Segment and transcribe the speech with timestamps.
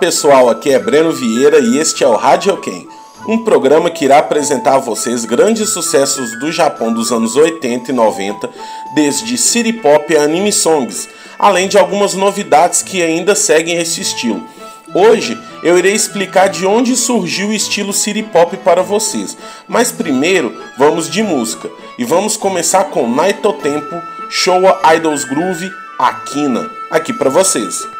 [0.00, 2.86] Pessoal, aqui é Breno Vieira e este é o Radio Ken,
[3.28, 7.94] um programa que irá apresentar a vocês grandes sucessos do Japão dos anos 80 e
[7.94, 8.50] 90,
[8.94, 11.08] desde city pop a anime songs,
[11.38, 14.42] além de algumas novidades que ainda seguem esse estilo.
[14.92, 19.36] Hoje eu irei explicar de onde surgiu o estilo city pop para vocês,
[19.68, 26.68] mas primeiro vamos de música e vamos começar com Naito Tempo, Showa Idols Groove, Akina,
[26.90, 27.93] aqui para vocês.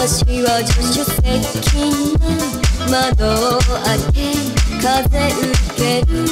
[0.00, 1.76] 私は助手席
[2.90, 4.32] 窓を開け
[4.80, 6.24] 風受ける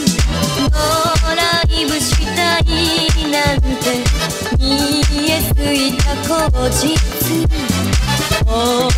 [0.70, 2.64] ドライブしたい
[3.30, 3.69] なんて
[4.58, 7.44] 見えすいた口実
[8.47, 8.88] 本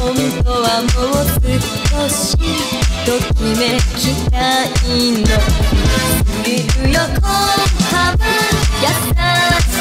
[0.44, 2.38] 当はもう少し
[3.04, 4.68] ときめきたい
[5.10, 5.26] の
[6.14, 7.26] スリルよ小
[7.90, 8.14] 幅
[8.80, 8.86] 優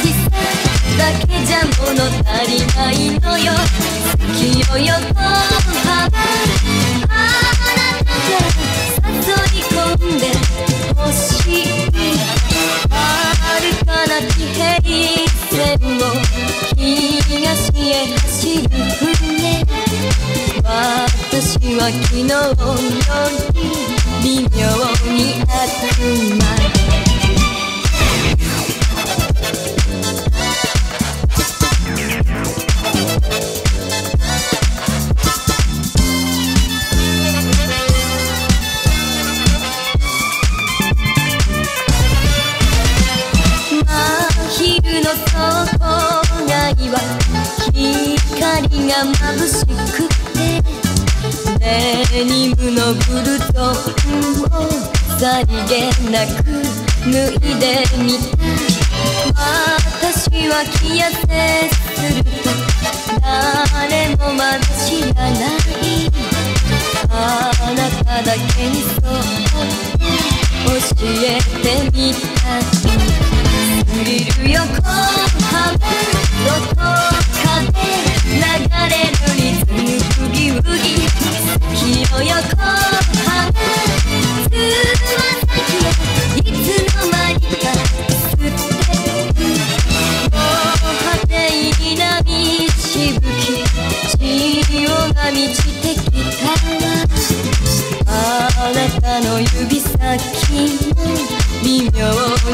[0.01, 3.53] しさだけじゃ物足りないのよ。
[3.53, 6.09] 好きよ横幅あ
[6.69, 8.41] なたが
[9.03, 9.13] 誘
[9.57, 10.23] い込んで
[10.95, 11.67] ほしい。
[12.89, 12.95] 遥
[13.85, 14.81] かな地平
[15.49, 15.57] 線
[15.97, 16.01] を
[17.27, 17.37] 東
[17.75, 18.69] へ走る
[19.15, 19.65] 船。
[20.63, 22.33] 私は昨日よ
[23.53, 23.57] り
[24.21, 24.57] 微妙
[25.11, 25.47] に熱
[26.35, 26.78] まる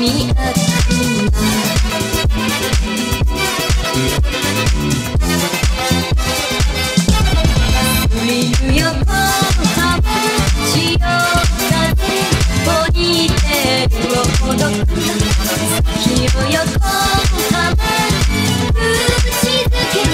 [0.05, 0.53] にあ
[12.93, 14.93] ニーテールをほどく
[16.37, 16.65] を横
[19.91, 20.05] け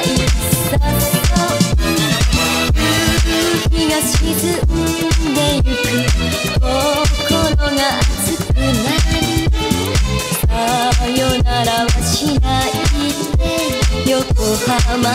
[0.00, 0.04] い
[0.70, 0.88] さっ
[1.28, 1.36] と
[3.88, 8.13] が沈んでゆく心が
[14.32, 15.14] Yokohama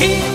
[0.00, 0.29] cheek.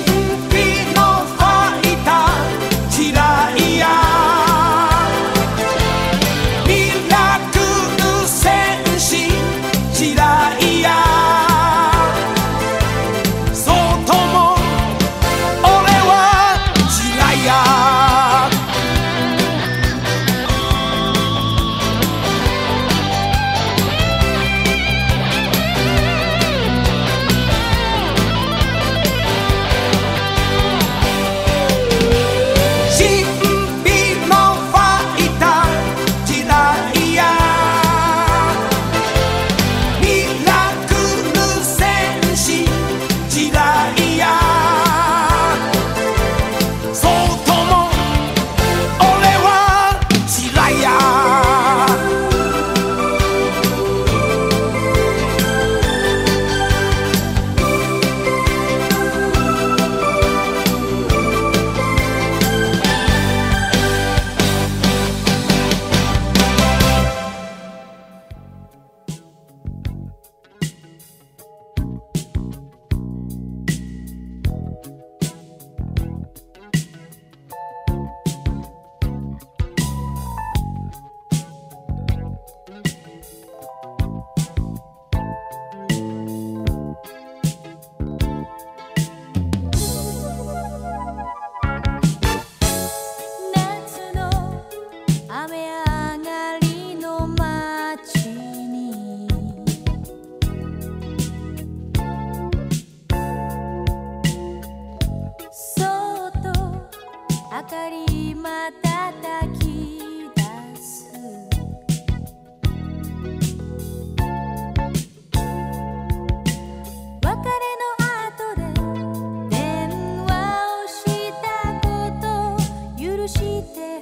[123.46, 123.95] して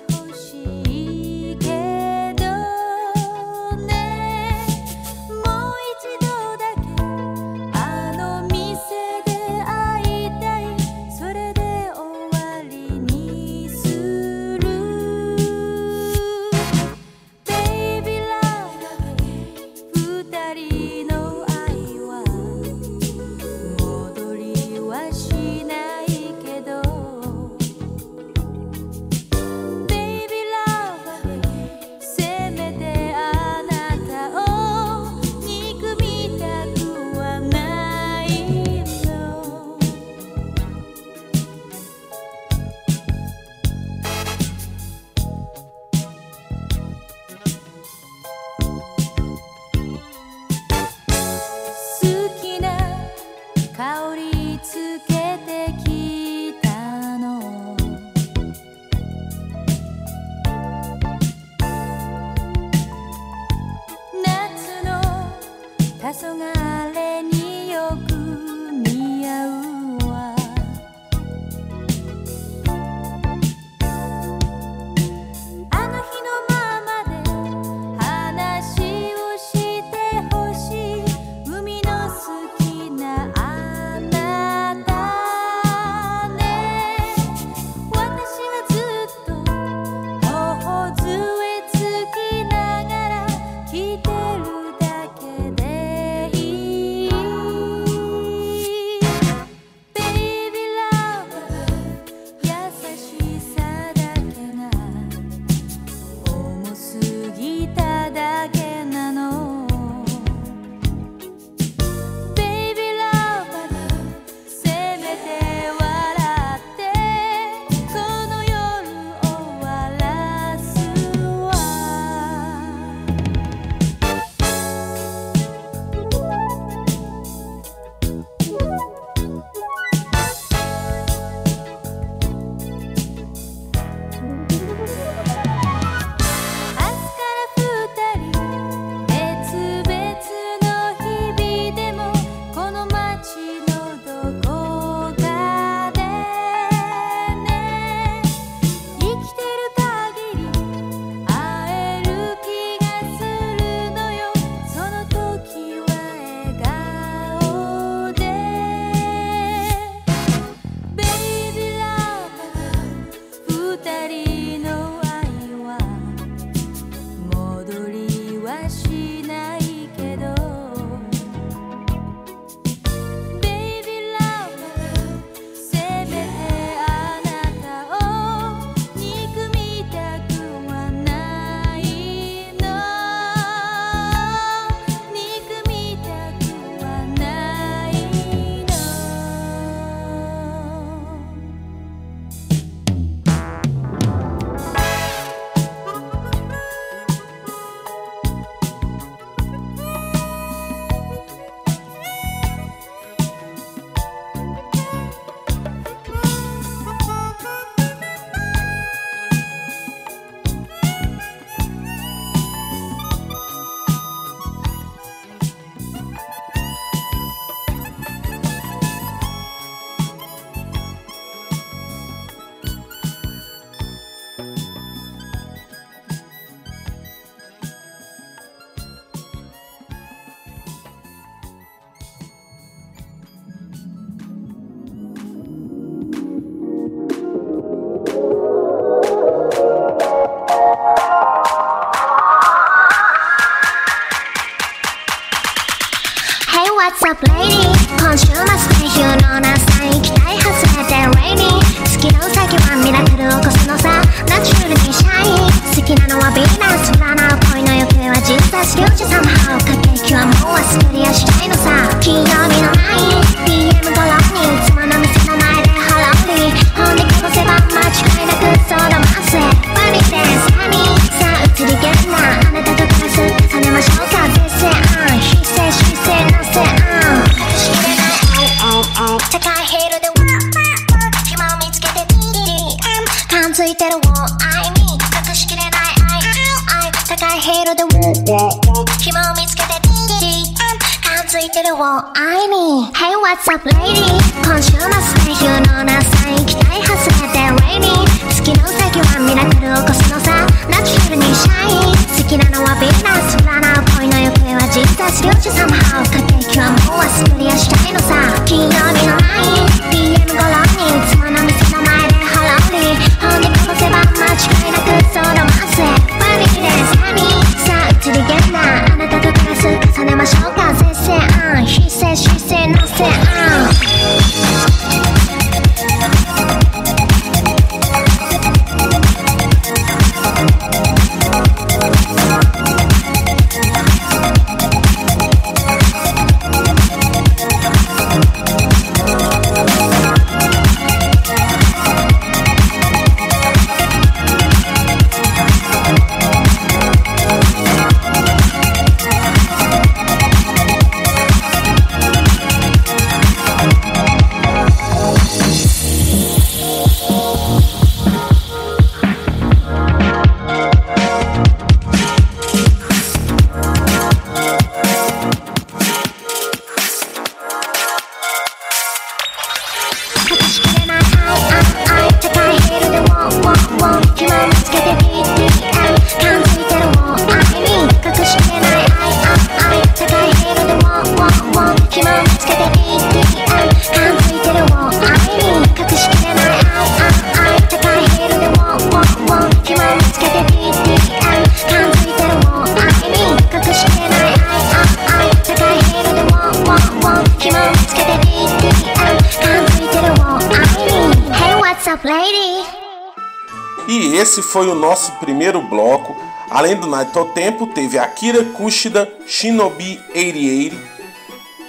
[404.34, 406.16] esse foi o nosso primeiro bloco.
[406.50, 410.76] Além do Naito Tempo, teve Akira Kushida, Shinobi 88,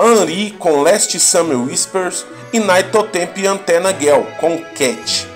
[0.00, 5.28] Henri com Last Summer Whispers e Naito Tempo e Antena Girl com Cat.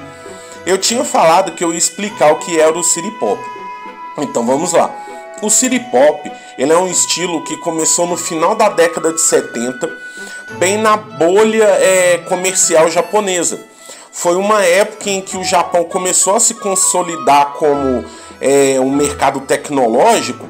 [0.64, 3.42] Eu tinha falado que eu ia explicar o que era o City Pop.
[4.16, 4.90] Então vamos lá.
[5.42, 9.86] O City Pop ele é um estilo que começou no final da década de 70,
[10.58, 13.60] bem na bolha é, comercial japonesa
[14.18, 18.04] foi uma época em que o Japão começou a se consolidar como
[18.40, 20.48] é, um mercado tecnológico.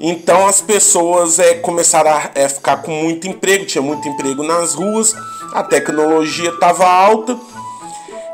[0.00, 4.74] Então as pessoas é, começaram a é, ficar com muito emprego, tinha muito emprego nas
[4.74, 5.14] ruas,
[5.52, 7.38] a tecnologia estava alta.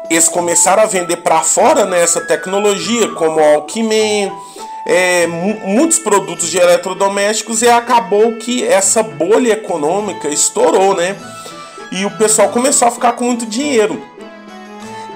[0.08, 4.32] Eles começaram a vender para fora né, essa tecnologia, como Alckmin,
[4.86, 11.14] é, muitos produtos de eletrodomésticos, e acabou que essa bolha econômica estourou, né?
[11.92, 14.09] E o pessoal começou a ficar com muito dinheiro.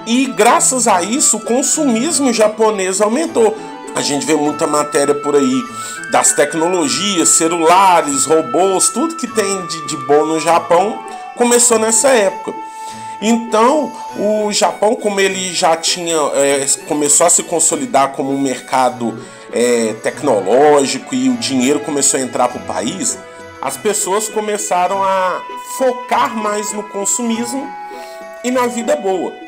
[0.05, 3.57] E graças a isso, o consumismo japonês aumentou.
[3.95, 5.63] A gente vê muita matéria por aí
[6.11, 11.03] das tecnologias, celulares, robôs, tudo que tem de, de bom no Japão
[11.35, 12.53] começou nessa época.
[13.21, 19.17] Então, o Japão, como ele já tinha é, começou a se consolidar como um mercado
[19.51, 23.17] é, tecnológico e o dinheiro começou a entrar para o país,
[23.61, 25.41] as pessoas começaram a
[25.77, 27.67] focar mais no consumismo
[28.43, 29.44] e na vida boa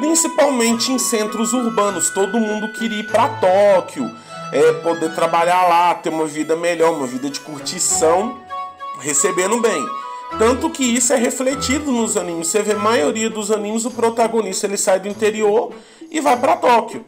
[0.00, 2.10] principalmente em centros urbanos.
[2.10, 4.10] Todo mundo queria ir para Tóquio,
[4.50, 8.38] é, poder trabalhar lá, ter uma vida melhor, uma vida de curtição,
[8.98, 9.86] recebendo bem.
[10.38, 12.48] Tanto que isso é refletido nos animes.
[12.48, 15.72] Você vê a maioria dos animes, o protagonista ele sai do interior
[16.10, 17.04] e vai para Tóquio.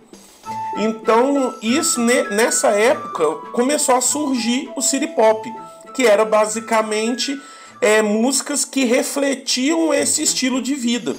[0.77, 5.51] Então, isso nessa época começou a surgir o city pop,
[5.95, 7.41] que era basicamente
[7.81, 11.15] é, músicas que refletiam esse estilo de vida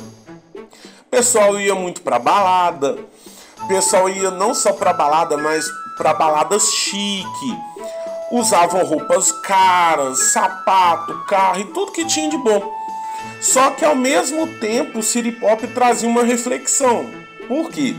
[1.14, 2.98] pessoal ia muito pra balada,
[3.68, 7.58] pessoal ia não só pra balada, mas pra baladas chique.
[8.32, 12.74] Usavam roupas caras, sapato, carro e tudo que tinha de bom.
[13.40, 17.06] Só que ao mesmo tempo o City Pop trazia uma reflexão.
[17.48, 17.96] Por quê?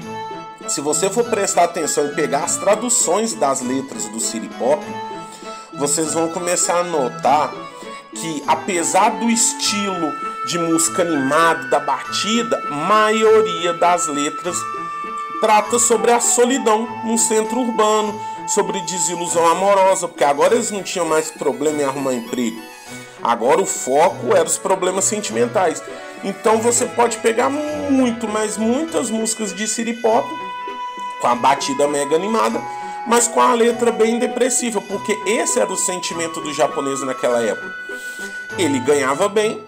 [0.67, 4.85] Se você for prestar atenção e pegar as traduções das letras do City Pop,
[5.75, 7.55] vocês vão começar a notar
[8.13, 14.57] que apesar do estilo de música animada, da batida, maioria das letras
[15.45, 21.05] trata sobre a solidão num centro urbano, sobre desilusão amorosa, porque agora eles não tinham
[21.05, 22.57] mais problema em arrumar emprego.
[23.23, 25.83] Agora o foco era os problemas sentimentais.
[26.23, 30.27] Então você pode pegar muito, mas muitas músicas de city pop
[31.21, 32.59] com a batida mega animada,
[33.07, 37.71] mas com a letra bem depressiva, porque esse era o sentimento do japonês naquela época.
[38.59, 39.63] Ele ganhava bem,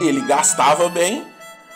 [0.00, 1.24] ele gastava bem,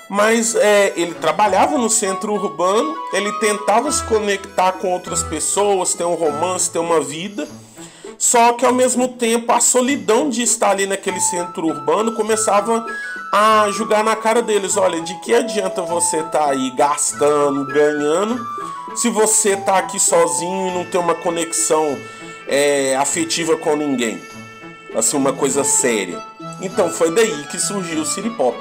[0.08, 6.04] mas é, ele trabalhava no centro urbano, ele tentava se conectar com outras pessoas, ter
[6.04, 7.48] um romance, ter uma vida.
[8.18, 12.84] Só que ao mesmo tempo a solidão de estar ali naquele centro urbano começava
[13.32, 18.42] a julgar na cara deles: olha, de que adianta você estar tá aí gastando, ganhando,
[18.94, 21.98] se você está aqui sozinho e não tem uma conexão
[22.48, 24.20] é, afetiva com ninguém?
[24.94, 26.18] Assim, uma coisa séria.
[26.60, 28.56] Então foi daí que surgiu o City Pop.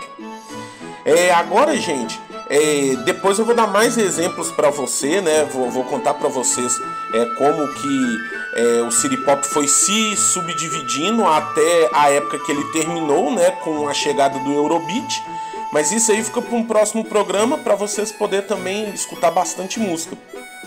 [1.06, 5.46] É, agora, gente, é, depois eu vou dar mais exemplos para você, né?
[5.46, 6.82] Vou, vou contar para vocês
[7.14, 8.18] é, como que
[8.56, 13.52] é, o City Pop foi se subdividindo até a época que ele terminou, né?
[13.52, 15.24] Com a chegada do Eurobeat.
[15.72, 20.18] Mas isso aí fica para um próximo programa para vocês poderem também escutar bastante música.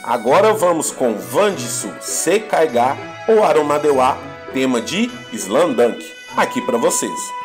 [0.05, 4.17] Agora vamos com Vandisu Sekaiga ou Aromadewa,
[4.53, 6.05] tema de Slam Dunk,
[6.43, 7.38] aqui para vocês.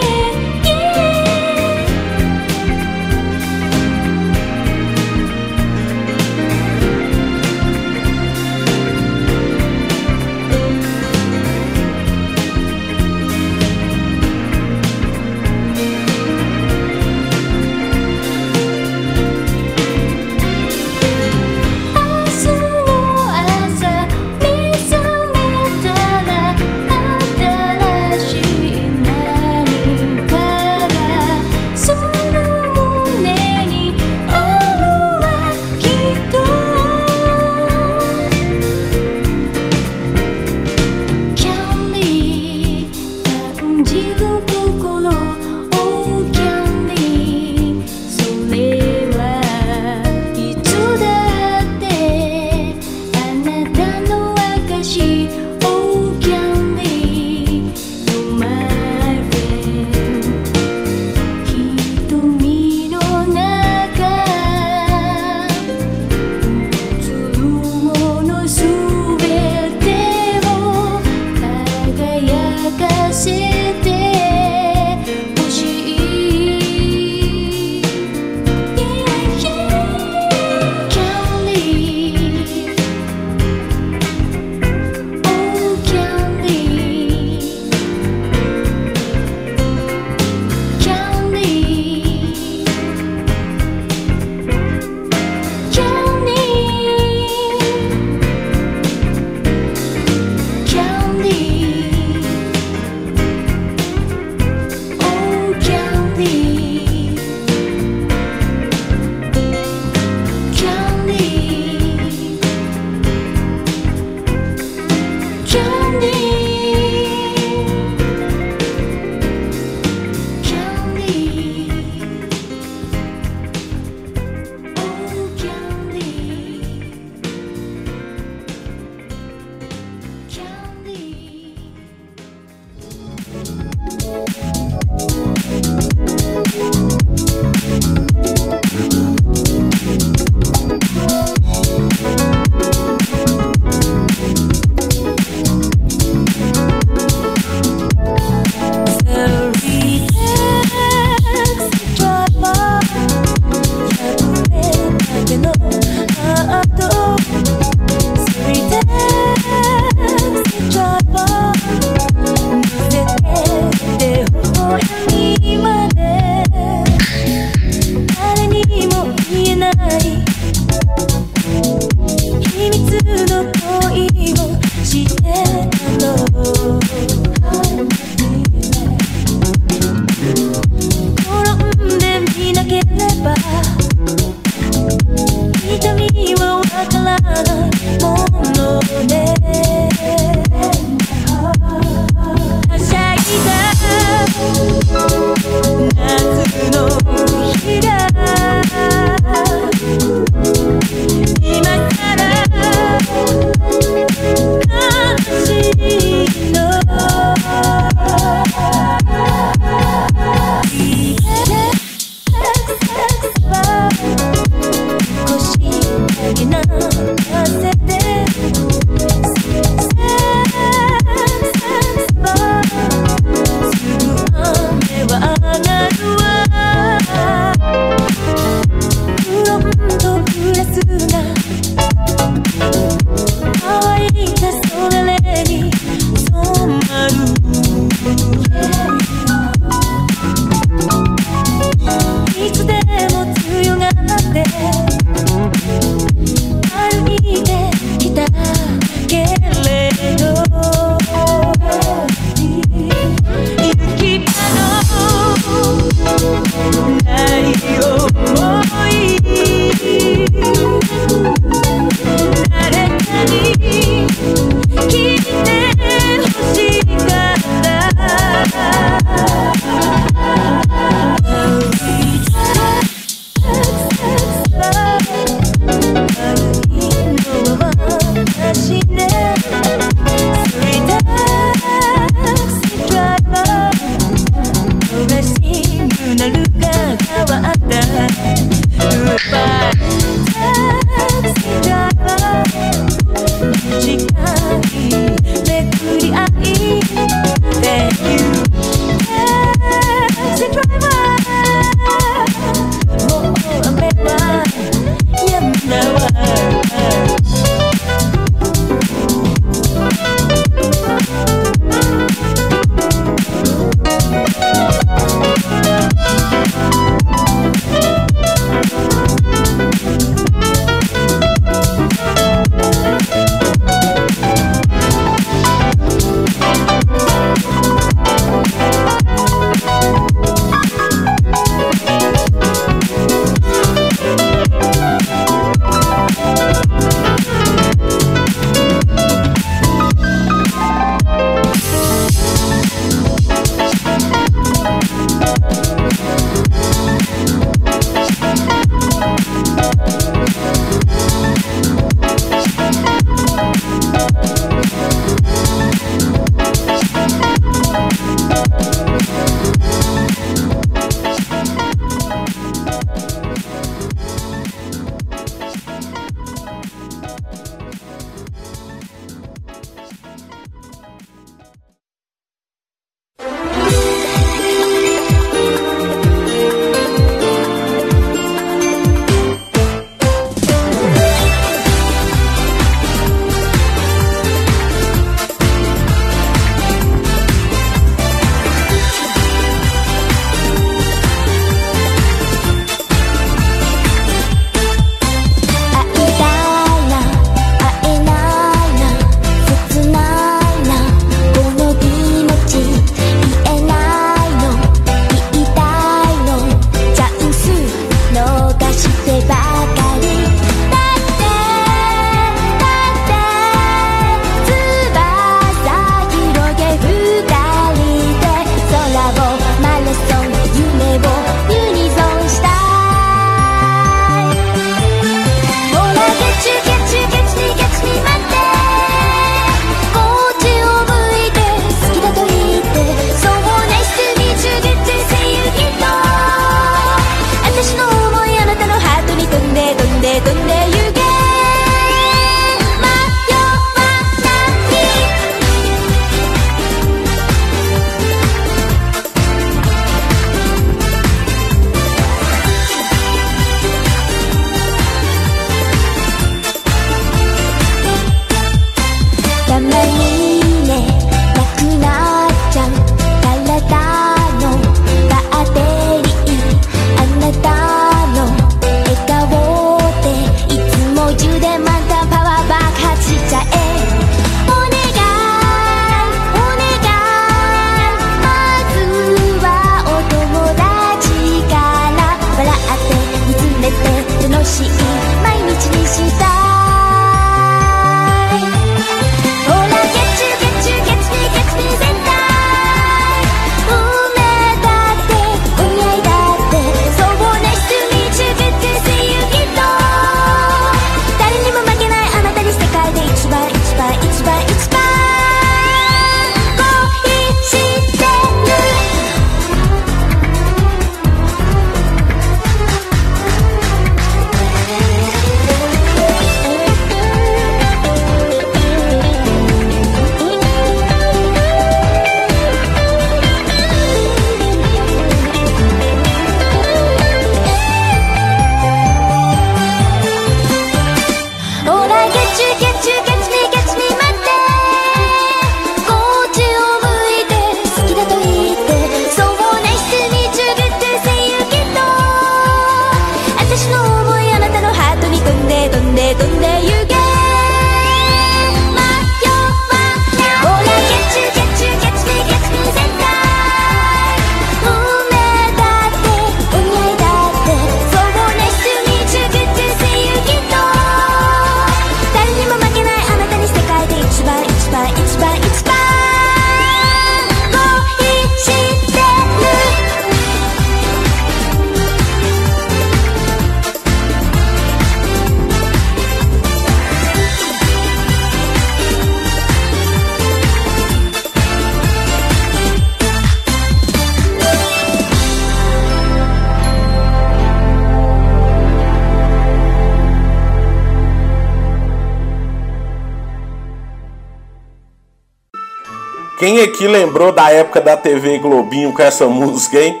[597.56, 600.00] Época da TV Globinho com essa música, hein?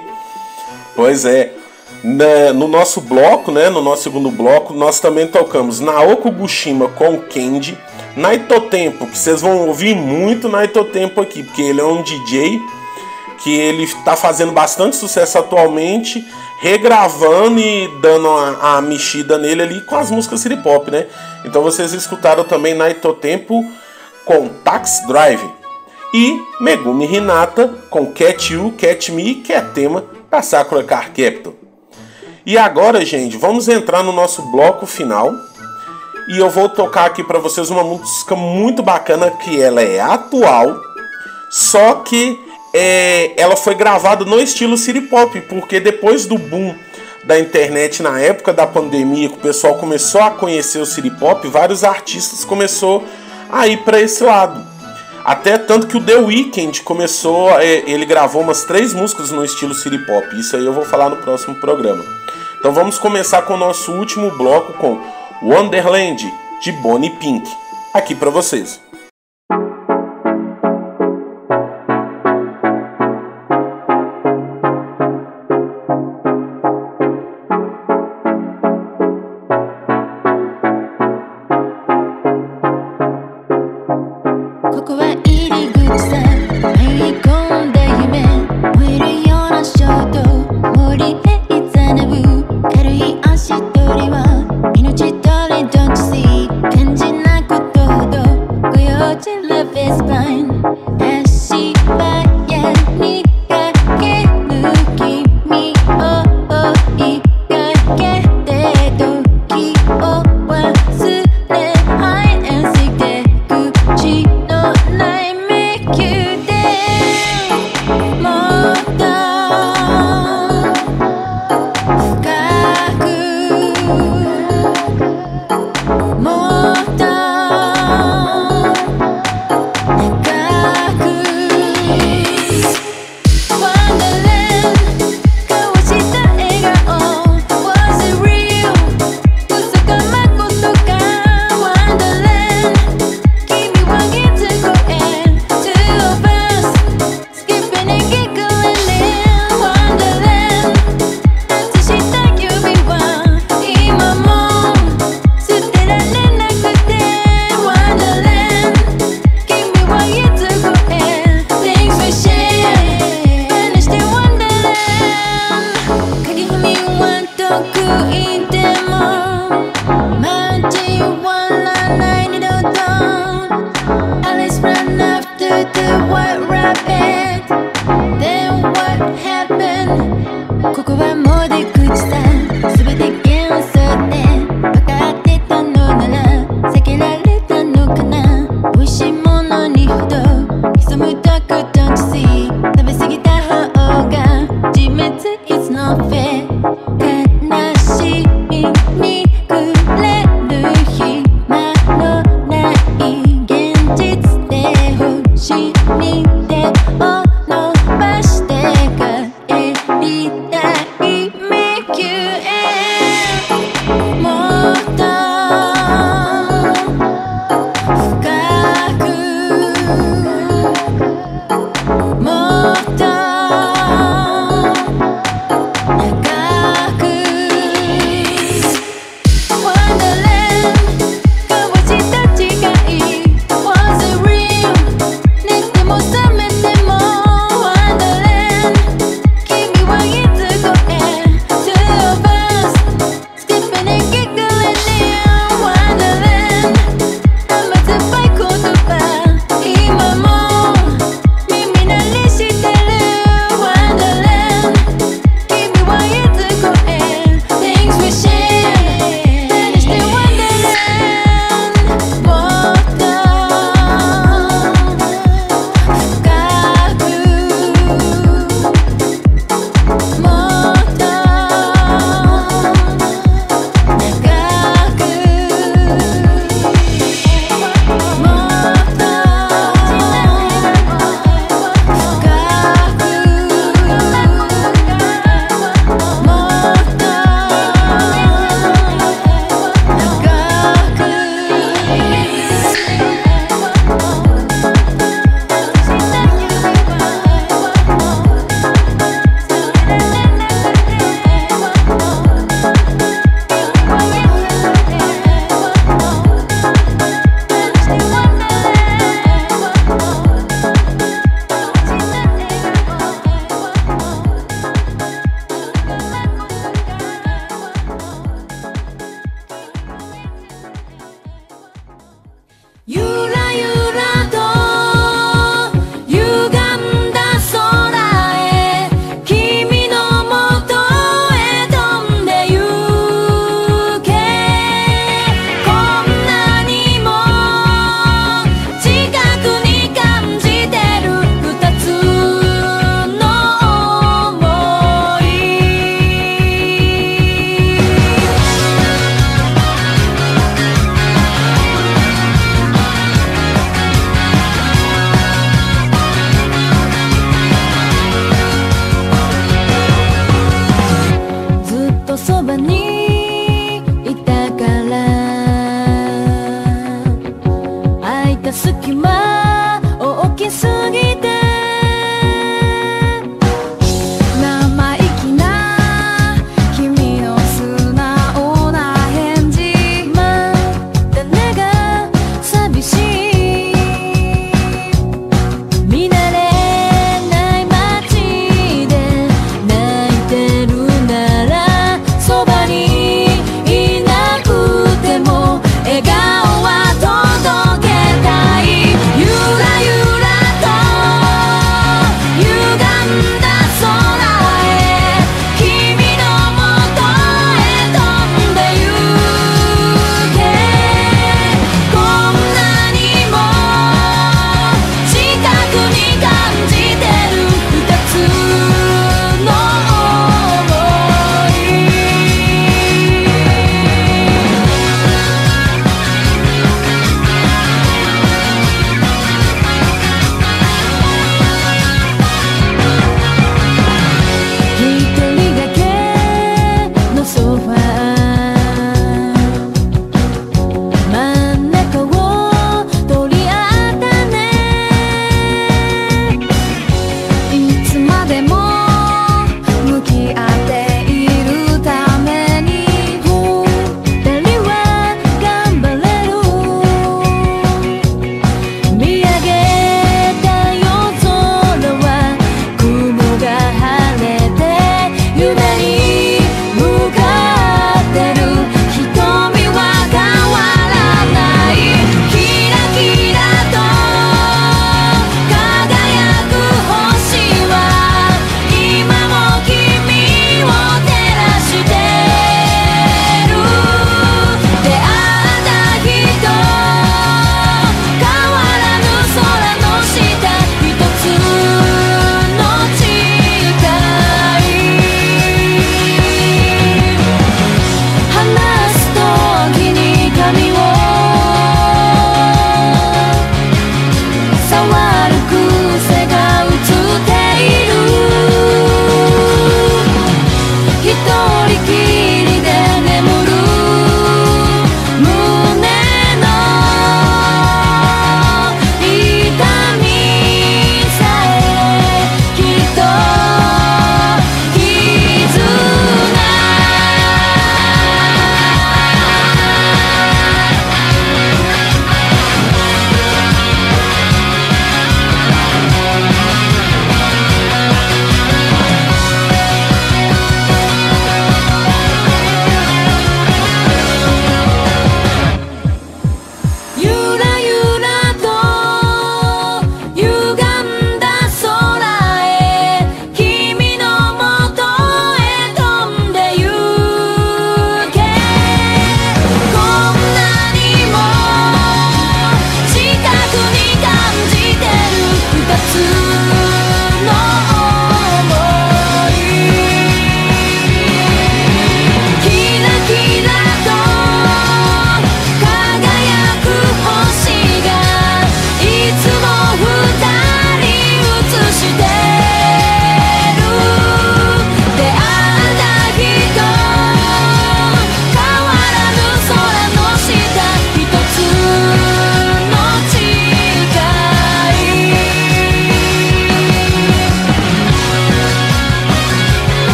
[0.94, 1.52] Pois é.
[2.54, 7.76] no nosso bloco, né, no nosso segundo bloco, nós também tocamos Naoko Gushima com Candy,
[8.16, 12.60] Naito Tempo, que vocês vão ouvir muito Naito Tempo aqui, porque ele é um DJ
[13.42, 16.26] que ele está fazendo bastante sucesso atualmente,
[16.60, 21.06] regravando e dando a, a mexida nele ali com as músicas city pop, né?
[21.44, 23.62] Então vocês escutaram também Naito Tempo
[24.24, 25.65] com Tax Drive
[26.12, 31.54] e Megumi Hinata com Cat You, Cat Me, que é tema da Sakura Car Capital.
[32.44, 35.32] E agora, gente, vamos entrar no nosso bloco final.
[36.28, 40.76] E eu vou tocar aqui para vocês uma música muito bacana que ela é atual,
[41.50, 42.38] só que
[42.74, 46.74] é, ela foi gravada no estilo city pop, porque depois do boom
[47.24, 51.46] da internet na época da pandemia, que o pessoal começou a conhecer o city pop,
[51.48, 53.04] vários artistas começou
[53.50, 54.75] a ir para esse lado.
[55.26, 59.74] Até tanto que o The Weeknd começou, é, ele gravou umas três músicas no estilo
[59.74, 60.24] city pop.
[60.38, 62.04] Isso aí eu vou falar no próximo programa.
[62.60, 65.00] Então vamos começar com o nosso último bloco com
[65.42, 67.50] Wonderland de Bonnie Pink.
[67.92, 68.85] Aqui para vocês.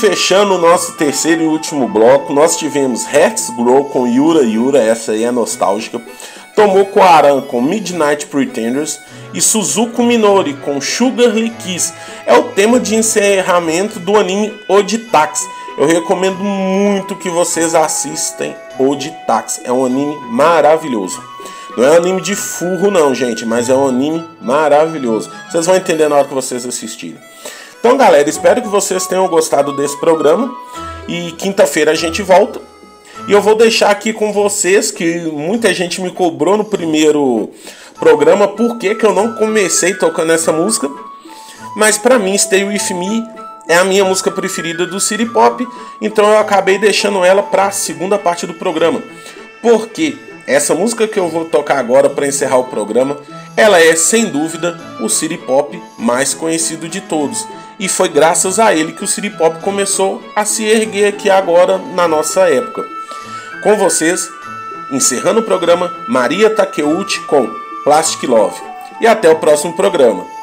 [0.00, 5.12] Fechando o nosso terceiro e último bloco, nós tivemos Hearts Grow com Yura Yura, essa
[5.12, 6.00] aí é nostálgica.
[6.56, 8.98] Tomoko Aran com Midnight Pretenders
[9.34, 11.92] e Suzuko Minori com Sugar Kiss.
[12.24, 15.46] É o tema de encerramento do anime Oditax.
[15.76, 19.60] Eu recomendo muito que vocês assistem Oditax.
[19.64, 21.22] É um anime maravilhoso.
[21.76, 25.30] Não é um anime de furro não, gente, mas é um anime maravilhoso.
[25.50, 27.18] Vocês vão entender na hora que vocês assistirem.
[27.80, 30.54] Então, galera, espero que vocês tenham gostado desse programa.
[31.08, 32.60] E quinta-feira a gente volta.
[33.26, 37.50] E eu vou deixar aqui com vocês que muita gente me cobrou no primeiro
[37.98, 40.90] programa por que, eu não comecei tocando essa música.
[41.74, 43.24] Mas para mim, Stay With Me
[43.68, 45.66] é a minha música preferida do City Pop,
[46.00, 49.02] então eu acabei deixando ela para a segunda parte do programa.
[49.62, 50.16] Porque
[50.46, 53.18] essa música que eu vou tocar agora para encerrar o programa,
[53.56, 57.46] ela é sem dúvida o City Pop mais conhecido de todos.
[57.80, 61.78] E foi graças a ele que o City Pop começou a se erguer aqui agora
[61.78, 62.84] na nossa época.
[63.62, 64.28] Com vocês,
[64.92, 67.48] encerrando o programa, Maria Takeuchi com
[67.82, 68.60] Plastic Love.
[69.00, 70.39] E até o próximo programa.